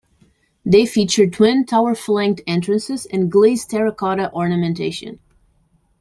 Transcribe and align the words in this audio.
They 0.65 0.87
feature 0.87 1.29
twin, 1.29 1.63
tower-flanked 1.67 2.41
entrances 2.47 3.05
and 3.05 3.31
glazed 3.31 3.69
terra 3.69 3.91
cotta 3.93 4.31
ornamentation. 4.33 5.19